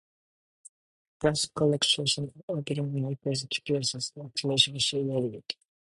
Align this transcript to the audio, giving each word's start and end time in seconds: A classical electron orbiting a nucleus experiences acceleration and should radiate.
A 0.01 1.21
classical 1.21 1.67
electron 1.67 2.07
orbiting 2.47 2.85
a 2.85 2.99
nucleus 3.01 3.43
experiences 3.43 4.11
acceleration 4.19 4.73
and 4.73 4.81
should 4.81 5.07
radiate. 5.07 5.55